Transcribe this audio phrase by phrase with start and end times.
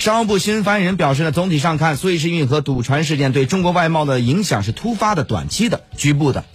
[0.00, 6.46] 商务部新闻发言人表示呢总体上看苏伊士运河堵船事件对中国外贸的影响是突发的短期的局部的。